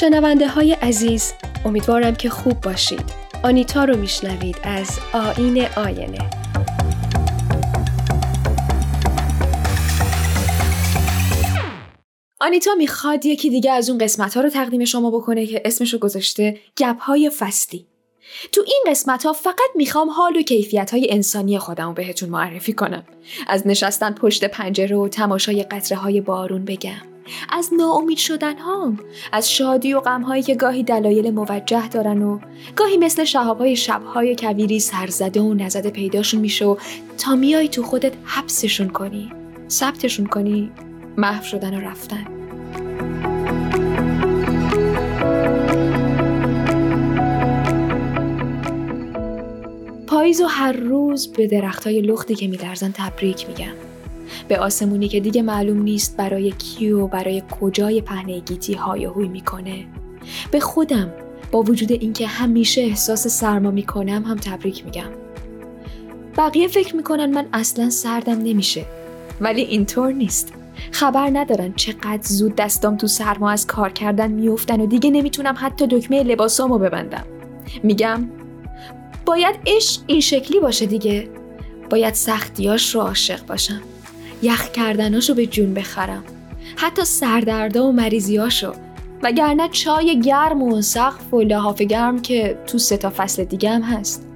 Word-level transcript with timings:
شنونده 0.00 0.48
های 0.48 0.72
عزیز 0.72 1.32
امیدوارم 1.64 2.14
که 2.14 2.30
خوب 2.30 2.60
باشید. 2.60 3.04
آنیتا 3.44 3.84
رو 3.84 3.96
میشنوید 3.96 4.56
از 4.62 4.98
آین 5.12 5.66
آینه. 5.76 6.30
آنیتا 12.40 12.74
می‌خواد 12.74 13.26
یکی 13.26 13.50
دیگه 13.50 13.72
از 13.72 13.90
اون 13.90 13.98
قسمت 13.98 14.34
ها 14.34 14.40
رو 14.40 14.48
تقدیم 14.48 14.84
شما 14.84 15.10
بکنه 15.10 15.46
که 15.46 15.62
اسمشو 15.64 15.98
گذاشته 15.98 16.58
گپ 16.76 17.00
های 17.00 17.30
فستی 17.30 17.86
تو 18.52 18.62
این 18.66 18.84
قسمت 18.86 19.26
ها 19.26 19.32
فقط 19.32 19.70
می‌خوام 19.74 20.10
حال 20.10 20.36
و 20.36 20.42
کیفیت 20.42 20.90
های 20.90 21.12
انسانی 21.12 21.58
خودم 21.58 21.86
رو 21.86 21.92
بهتون 21.92 22.28
معرفی 22.28 22.72
کنم. 22.72 23.04
از 23.46 23.66
نشستن 23.66 24.12
پشت 24.12 24.44
پنجره 24.44 24.96
و 24.96 25.08
تماشای 25.08 25.62
قطره 25.62 25.98
های 25.98 26.20
بارون 26.20 26.64
بگم. 26.64 27.15
از 27.48 27.70
ناامید 27.76 28.18
شدن 28.18 28.58
هام 28.58 29.00
از 29.32 29.52
شادی 29.52 29.94
و 29.94 30.00
غم 30.00 30.22
هایی 30.22 30.42
که 30.42 30.54
گاهی 30.54 30.82
دلایل 30.82 31.30
موجه 31.30 31.88
دارن 31.88 32.22
و 32.22 32.38
گاهی 32.76 32.96
مثل 32.96 33.24
شهاب 33.24 33.58
های 33.58 33.76
شب 33.76 34.02
های 34.02 34.36
کویری 34.36 34.80
سرزده 34.80 35.40
و 35.40 35.54
نزده 35.54 35.90
پیداشون 35.90 36.40
میشه 36.40 36.64
و 36.64 36.76
تا 37.18 37.34
میای 37.34 37.68
تو 37.68 37.82
خودت 37.82 38.12
حبسشون 38.24 38.88
کنی 38.88 39.32
ثبتشون 39.70 40.26
کنی 40.26 40.70
محو 41.16 41.44
شدن 41.44 41.74
و 41.74 41.80
رفتن. 41.80 42.26
پاییز 50.06 50.40
و 50.40 50.46
هر 50.46 50.72
روز 50.72 51.32
به 51.32 51.46
درختای 51.46 52.00
لختی 52.00 52.34
که 52.34 52.48
میلرزن 52.48 52.92
تبریک 52.92 53.48
میگم. 53.48 53.85
به 54.48 54.58
آسمونی 54.58 55.08
که 55.08 55.20
دیگه 55.20 55.42
معلوم 55.42 55.82
نیست 55.82 56.16
برای 56.16 56.50
کی 56.50 56.90
و 56.90 57.06
برای 57.06 57.42
کجای 57.60 58.00
پهنه 58.00 58.38
گیتی 58.38 58.74
های 58.74 59.04
هوی 59.04 59.28
می‌کنه. 59.28 59.86
به 60.50 60.60
خودم 60.60 61.12
با 61.52 61.62
وجود 61.62 61.92
اینکه 61.92 62.26
همیشه 62.26 62.80
احساس 62.80 63.28
سرما 63.28 63.70
می‌کنم 63.70 64.24
هم 64.24 64.36
تبریک 64.36 64.84
میگم. 64.84 65.10
بقیه 66.36 66.68
فکر 66.68 66.96
می‌کنن 66.96 67.26
من 67.26 67.46
اصلا 67.52 67.90
سردم 67.90 68.38
نمیشه. 68.38 68.84
ولی 69.40 69.62
اینطور 69.62 70.12
نیست. 70.12 70.52
خبر 70.90 71.30
ندارن 71.32 71.72
چقدر 71.72 72.22
زود 72.22 72.56
دستام 72.56 72.96
تو 72.96 73.06
سرما 73.06 73.50
از 73.50 73.66
کار 73.66 73.92
کردن 73.92 74.32
میفتن 74.32 74.80
و 74.80 74.86
دیگه 74.86 75.10
نمی‌تونم 75.10 75.54
حتی 75.58 75.86
دکمه 75.86 76.22
لباسامو 76.22 76.78
ببندم. 76.78 77.24
میگم 77.82 78.28
باید 79.26 79.56
عشق 79.66 80.02
این 80.06 80.20
شکلی 80.20 80.60
باشه 80.60 80.86
دیگه. 80.86 81.28
باید 81.90 82.14
سختیاش 82.14 82.94
رو 82.94 83.00
عاشق 83.00 83.46
باشم. 83.46 83.80
یخ 84.42 84.68
کردناشو 84.68 85.34
به 85.34 85.46
جون 85.46 85.74
بخرم. 85.74 86.24
حتی 86.76 87.04
سردردا 87.04 87.86
و 87.86 87.92
مریضیاشو. 87.92 88.72
وگرنه 89.22 89.68
چای 89.68 90.20
گرم 90.20 90.62
و 90.62 90.82
سقف 90.82 91.34
و 91.34 91.40
لحاف 91.40 91.82
گرم 91.82 92.22
که 92.22 92.58
تو 92.66 92.78
سه 92.78 92.96
تا 92.96 93.12
فصل 93.16 93.44
دیگه 93.44 93.70
هم 93.70 93.82
هست. 93.82 94.26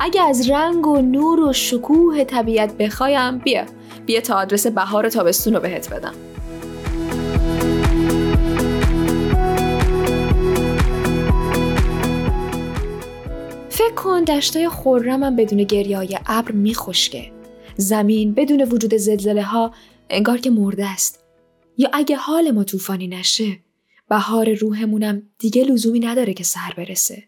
اگه 0.00 0.22
از 0.22 0.50
رنگ 0.50 0.86
و 0.86 1.00
نور 1.00 1.40
و 1.40 1.52
شکوه 1.52 2.24
طبیعت 2.24 2.76
بخوایم 2.76 3.38
بیا. 3.38 3.64
بیا 4.06 4.20
تا 4.20 4.34
آدرس 4.34 4.66
بهار 4.66 5.08
تابستون 5.08 5.54
رو 5.54 5.60
بهت 5.60 5.94
بدم. 5.94 6.14
فکر 13.68 13.94
کن 13.94 14.24
دشتای 14.24 14.68
خورمم 14.68 15.36
بدون 15.36 15.62
گریه 15.62 16.20
ابر 16.26 16.52
میخشکه. 16.52 17.35
زمین 17.76 18.34
بدون 18.34 18.62
وجود 18.62 18.94
زلزله 18.94 19.42
ها 19.42 19.74
انگار 20.10 20.38
که 20.38 20.50
مرده 20.50 20.86
است. 20.86 21.24
یا 21.78 21.90
اگه 21.92 22.16
حال 22.16 22.50
ما 22.50 22.64
طوفانی 22.64 23.08
نشه 23.08 23.58
بهار 24.08 24.54
روحمونم 24.54 25.22
دیگه 25.38 25.64
لزومی 25.64 26.00
نداره 26.00 26.34
که 26.34 26.44
سر 26.44 26.72
برسه. 26.76 27.22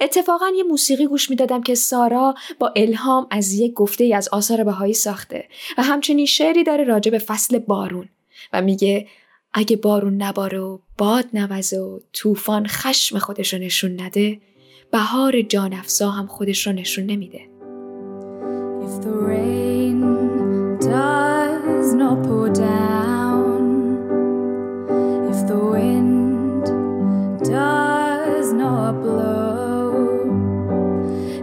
اتفاقا 0.00 0.46
یه 0.56 0.62
موسیقی 0.62 1.06
گوش 1.06 1.30
می‌دادم 1.30 1.62
که 1.62 1.74
سارا 1.74 2.34
با 2.58 2.72
الهام 2.76 3.26
از 3.30 3.52
یک 3.52 3.72
گفته 3.72 4.04
ای 4.04 4.14
از 4.14 4.28
آثار 4.28 4.64
بهایی 4.64 4.94
ساخته 4.94 5.48
و 5.78 5.82
همچنین 5.82 6.26
شعری 6.26 6.64
داره 6.64 6.84
راجع 6.84 7.10
به 7.10 7.18
فصل 7.18 7.58
بارون 7.58 8.08
و 8.52 8.62
میگه 8.62 9.08
اگه 9.52 9.76
بارون 9.76 10.22
نباره 10.22 10.58
و 10.58 10.78
باد 10.98 11.24
نوزه 11.32 11.78
و 11.78 12.00
طوفان 12.12 12.66
خشم 12.66 13.18
خودش 13.18 13.54
رو 13.54 13.60
نشون 13.60 14.00
نده 14.00 14.40
بهار 14.90 15.42
جان 15.42 15.72
افزا 15.72 16.10
هم 16.10 16.26
خودش 16.26 16.66
رو 16.66 16.72
نشون 16.72 17.04
نمیده. 17.04 17.53
If 18.94 19.02
the 19.02 19.10
rain 19.10 20.78
does 20.78 21.94
not 21.94 22.22
pour 22.22 22.48
down. 22.48 23.98
If 25.28 25.48
the 25.48 25.58
wind 25.58 26.64
does 27.44 28.52
not 28.52 28.92
blow. 29.02 30.30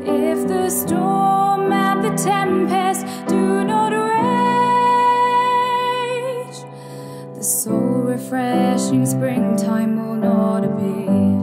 If 0.02 0.48
the 0.48 0.70
storm 0.70 1.74
and 1.74 2.02
the 2.06 2.16
tempest 2.16 3.06
do 3.28 3.66
not 3.66 3.92
rage 3.92 4.22
The 7.36 7.44
soul 7.44 8.04
refreshing 8.14 9.06
springtime 9.06 9.98
will 9.98 10.16
not 10.16 10.64
appear. 10.64 11.42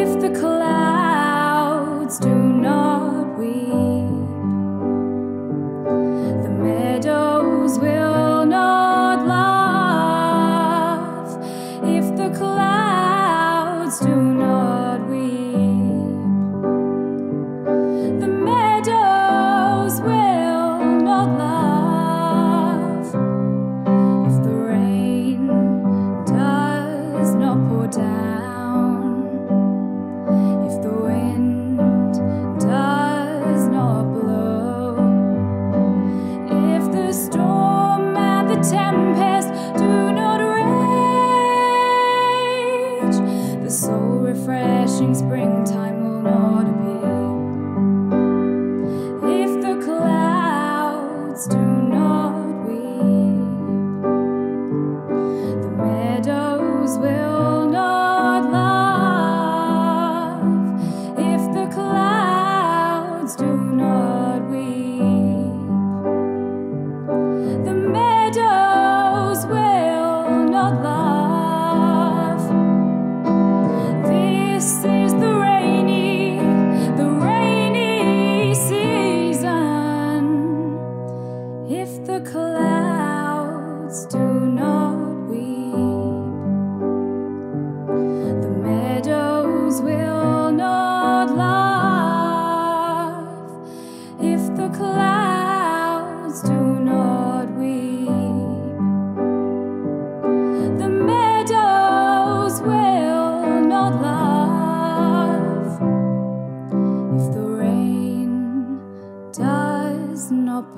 If 0.00 0.20
the 0.20 0.30
clouds 0.38 2.20
do 2.20 2.32
not 2.32 3.36
weep, 3.36 3.85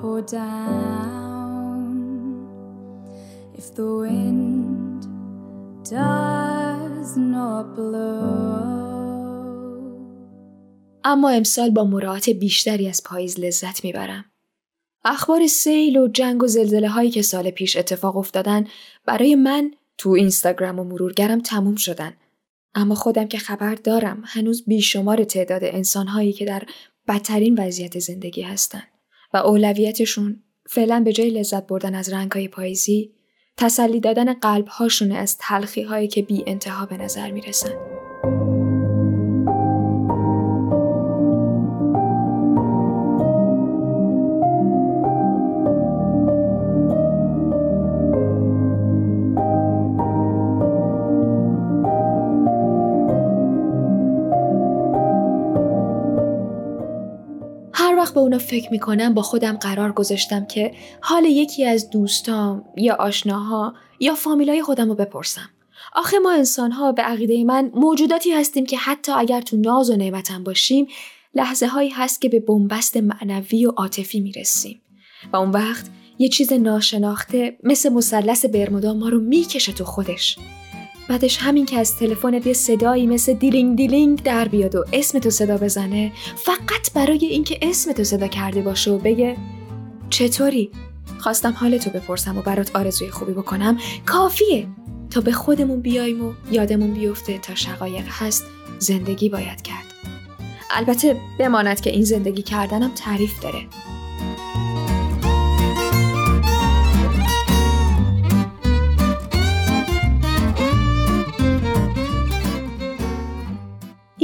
pour 0.01 0.21
down, 0.21 1.95
if 3.59 3.67
the 3.77 3.89
wind 4.03 5.01
does 5.83 7.09
not 7.17 7.65
blow. 7.75 8.79
اما 11.03 11.29
امسال 11.29 11.69
با 11.69 11.83
مراعات 11.83 12.29
بیشتری 12.29 12.89
از 12.89 13.03
پاییز 13.03 13.39
لذت 13.39 13.83
می‌برم. 13.83 14.25
اخبار 15.05 15.47
سیل 15.47 15.97
و 15.97 16.07
جنگ 16.07 16.43
و 16.43 16.47
زلزله 16.47 16.89
هایی 16.89 17.11
که 17.11 17.21
سال 17.21 17.51
پیش 17.51 17.77
اتفاق 17.77 18.17
افتادن 18.17 18.67
برای 19.05 19.35
من 19.35 19.71
تو 19.97 20.09
اینستاگرام 20.09 20.79
و 20.79 20.83
مرورگرم 20.83 21.39
تموم 21.39 21.75
شدن. 21.75 22.13
اما 22.75 22.95
خودم 22.95 23.27
که 23.27 23.37
خبر 23.37 23.75
دارم 23.75 24.23
هنوز 24.25 24.63
بیشمار 24.67 25.23
تعداد 25.23 25.63
انسانهایی 25.63 26.33
که 26.33 26.45
در 26.45 26.63
بدترین 27.07 27.59
وضعیت 27.59 27.99
زندگی 27.99 28.41
هستن 28.41 28.83
و 29.33 29.37
اولویتشون 29.37 30.43
فعلا 30.69 31.01
به 31.05 31.13
جای 31.13 31.29
لذت 31.29 31.67
بردن 31.67 31.95
از 31.95 32.13
رنگهای 32.13 32.47
پاییزی 32.47 33.13
تسلی 33.57 33.99
دادن 33.99 34.33
قلبهاشونه 34.33 35.15
از 35.15 35.37
تلخی 35.37 35.81
هایی 35.81 36.07
که 36.07 36.21
بی 36.21 36.43
انتها 36.47 36.85
به 36.85 36.97
نظر 36.97 37.31
می‌رسن. 37.31 37.73
وقت 57.99 58.13
به 58.13 58.19
اونا 58.19 58.37
فکر 58.37 58.71
می‌کنم 58.71 59.13
با 59.13 59.21
خودم 59.21 59.57
قرار 59.57 59.91
گذاشتم 59.91 60.45
که 60.45 60.71
حال 61.01 61.25
یکی 61.25 61.65
از 61.65 61.89
دوستام 61.89 62.63
یا 62.77 62.95
آشناها 62.95 63.73
یا 63.99 64.15
فامیلای 64.15 64.61
خودم 64.61 64.89
رو 64.89 64.95
بپرسم. 64.95 65.49
آخه 65.95 66.19
ما 66.19 66.31
انسان 66.31 66.71
ها 66.71 66.91
به 66.91 67.01
عقیده 67.01 67.43
من 67.43 67.71
موجوداتی 67.75 68.31
هستیم 68.31 68.65
که 68.65 68.77
حتی 68.77 69.11
اگر 69.11 69.41
تو 69.41 69.57
ناز 69.57 69.89
و 69.89 69.95
نعمتم 69.95 70.43
باشیم 70.43 70.87
لحظه 71.35 71.67
هایی 71.67 71.89
هست 71.89 72.21
که 72.21 72.29
به 72.29 72.39
بنبست 72.39 72.97
معنوی 72.97 73.65
و 73.65 73.71
عاطفی 73.71 74.19
می‌رسیم 74.19 74.81
و 75.33 75.37
اون 75.37 75.51
وقت 75.51 75.85
یه 76.19 76.29
چیز 76.29 76.53
ناشناخته 76.53 77.57
مثل 77.63 77.89
مثلث 77.89 78.45
برمودا 78.45 78.93
ما 78.93 79.09
رو 79.09 79.19
می‌کشه 79.19 79.71
تو 79.71 79.85
خودش 79.85 80.37
بعدش 81.09 81.37
همین 81.37 81.65
که 81.65 81.79
از 81.79 81.97
تلفن 81.97 82.33
یه 82.33 82.53
صدایی 82.53 83.07
مثل 83.07 83.33
دیلینگ 83.33 83.77
دیلینگ 83.77 84.23
در 84.23 84.47
بیاد 84.47 84.75
و 84.75 84.85
اسم 84.93 85.19
تو 85.19 85.29
صدا 85.29 85.57
بزنه 85.57 86.11
فقط 86.35 86.93
برای 86.93 87.25
اینکه 87.25 87.59
اسم 87.61 87.91
تو 87.91 88.03
صدا 88.03 88.27
کرده 88.27 88.61
باشه 88.61 88.91
و 88.91 88.97
بگه 88.97 89.37
چطوری؟ 90.09 90.71
خواستم 91.19 91.53
حال 91.57 91.77
تو 91.77 91.89
بپرسم 91.89 92.37
و 92.37 92.41
برات 92.41 92.75
آرزوی 92.75 93.09
خوبی 93.09 93.33
بکنم. 93.33 93.77
کافیه. 94.05 94.67
تا 95.09 95.21
به 95.21 95.31
خودمون 95.31 95.81
بیایم 95.81 96.25
و 96.25 96.33
یادمون 96.51 96.93
بیفته 96.93 97.37
تا 97.37 97.55
شقایق 97.55 98.05
هست 98.09 98.43
زندگی 98.79 99.29
باید 99.29 99.61
کرد. 99.61 99.85
البته 100.71 101.17
بماند 101.39 101.81
که 101.81 101.89
این 101.89 102.03
زندگی 102.03 102.41
کردنم 102.41 102.91
تعریف 102.95 103.39
داره. 103.43 103.59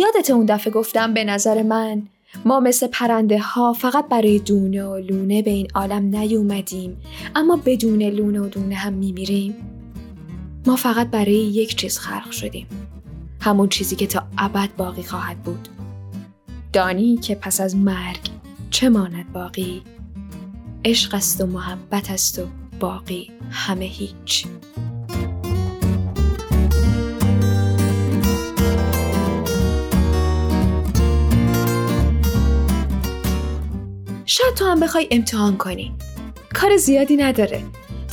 یادت 0.05 0.29
اون 0.29 0.45
دفعه 0.45 0.73
گفتم 0.73 1.13
به 1.13 1.23
نظر 1.23 1.63
من 1.63 2.03
ما 2.45 2.59
مثل 2.59 2.87
پرنده 2.87 3.39
ها 3.39 3.73
فقط 3.73 4.07
برای 4.07 4.39
دونه 4.39 4.83
و 4.83 4.97
لونه 4.97 5.41
به 5.41 5.51
این 5.51 5.67
عالم 5.75 6.15
نیومدیم 6.15 6.97
اما 7.35 7.61
بدون 7.65 8.03
لونه 8.03 8.39
و 8.39 8.47
دونه 8.47 8.75
هم 8.75 8.93
میمیریم. 8.93 9.55
ما 10.67 10.75
فقط 10.75 11.07
برای 11.07 11.33
یک 11.33 11.75
چیز 11.75 11.97
خلق 11.97 12.31
شدیم. 12.31 12.67
همون 13.41 13.69
چیزی 13.69 13.95
که 13.95 14.07
تا 14.07 14.23
ابد 14.37 14.69
باقی 14.77 15.03
خواهد 15.03 15.37
بود. 15.37 15.67
دانی 16.73 17.17
که 17.17 17.35
پس 17.35 17.61
از 17.61 17.75
مرگ 17.75 18.29
چه 18.69 18.89
ماند 18.89 19.33
باقی؟ 19.33 19.81
عشق 20.85 21.13
است 21.13 21.41
و 21.41 21.45
محبت 21.45 22.11
است 22.11 22.39
و 22.39 22.45
باقی 22.79 23.31
همه 23.51 23.85
هیچ. 23.85 24.45
شاید 34.37 34.53
تو 34.53 34.65
هم 34.65 34.79
بخوای 34.79 35.07
امتحان 35.11 35.57
کنی. 35.57 35.93
کار 36.53 36.77
زیادی 36.77 37.15
نداره. 37.15 37.63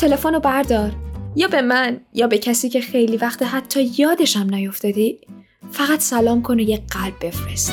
تلفن 0.00 0.34
رو 0.34 0.40
بردار. 0.40 0.92
یا 1.36 1.48
به 1.48 1.62
من 1.62 2.00
یا 2.12 2.26
به 2.26 2.38
کسی 2.38 2.68
که 2.68 2.80
خیلی 2.80 3.16
وقت 3.16 3.42
حتی 3.42 3.90
یادشم 3.98 4.54
نیفتادی 4.54 5.18
فقط 5.70 6.00
سلام 6.00 6.42
کن 6.42 6.60
و 6.60 6.60
یه 6.60 6.82
قلب 6.90 7.14
بفرست. 7.26 7.72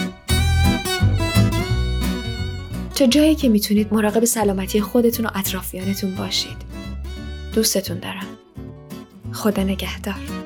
تا 2.96 3.06
جایی 3.06 3.36
که 3.36 3.50
می‌تونید 3.50 3.94
مراقب 3.94 4.26
سلامتی 4.26 4.82
خودتون 4.82 5.26
و 5.26 5.30
اطرافیانتون 5.36 6.16
باشید. 6.16 6.58
دوستتون 7.56 8.00
دارم. 8.00 8.28
خدا 9.32 9.64
نگهدار. 9.64 10.39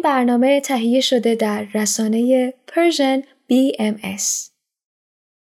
این 0.00 0.12
برنامه 0.12 0.60
تهیه 0.60 1.00
شده 1.00 1.34
در 1.34 1.66
رسانه 1.74 2.54
پرژن 2.66 3.22
BMS 3.22 4.49